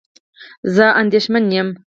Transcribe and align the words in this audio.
زه 0.75 0.85
اندېښمن 1.01 1.43
یم 1.57 1.69